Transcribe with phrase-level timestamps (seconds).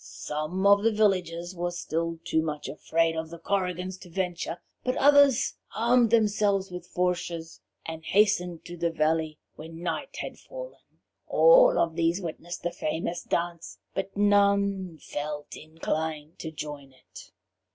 [0.03, 4.97] Some of the villagers were still too much afraid of the Korrigans to venture, but
[4.97, 10.79] others armed themselves with fourches, and hastened to the valley when night had fallen.
[11.27, 17.29] All of these witnessed the famous dance, but none felt inclined to join it.